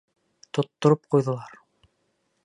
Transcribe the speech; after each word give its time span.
Тоттороп 0.57 1.03
ҡуйҙылар! 1.15 1.53